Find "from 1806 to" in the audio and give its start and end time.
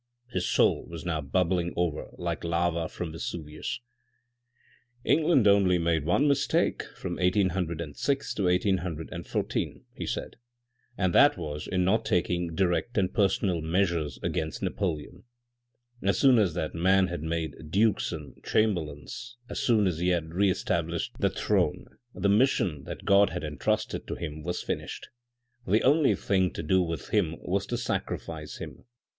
6.97-8.45